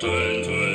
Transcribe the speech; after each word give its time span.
turn, 0.00 0.42
turn. 0.42 0.69